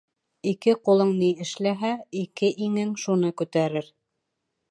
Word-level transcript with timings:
Ике 0.51 0.71
ҡулың 0.87 1.11
ни 1.17 1.29
эшләһә, 1.45 1.91
ике 2.23 2.51
иңең 2.69 2.97
шуны 3.05 3.33
күтәрер. 3.43 3.93